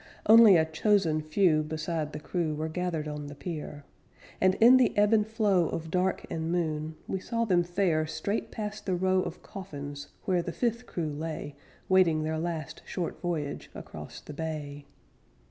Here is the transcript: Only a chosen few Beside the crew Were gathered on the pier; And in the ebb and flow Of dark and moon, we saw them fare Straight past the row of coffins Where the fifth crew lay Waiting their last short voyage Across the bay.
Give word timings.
Only 0.25 0.57
a 0.57 0.65
chosen 0.65 1.21
few 1.21 1.61
Beside 1.61 2.11
the 2.11 2.19
crew 2.19 2.55
Were 2.55 2.69
gathered 2.69 3.07
on 3.07 3.27
the 3.27 3.35
pier; 3.35 3.85
And 4.41 4.55
in 4.55 4.77
the 4.77 4.97
ebb 4.97 5.13
and 5.13 5.27
flow 5.27 5.69
Of 5.69 5.91
dark 5.91 6.25
and 6.27 6.51
moon, 6.51 6.95
we 7.07 7.19
saw 7.19 7.45
them 7.45 7.61
fare 7.61 8.07
Straight 8.07 8.49
past 8.49 8.87
the 8.87 8.95
row 8.95 9.19
of 9.21 9.43
coffins 9.43 10.07
Where 10.25 10.41
the 10.41 10.53
fifth 10.53 10.87
crew 10.87 11.11
lay 11.11 11.55
Waiting 11.87 12.23
their 12.23 12.39
last 12.39 12.81
short 12.83 13.21
voyage 13.21 13.69
Across 13.75 14.21
the 14.21 14.33
bay. 14.33 14.87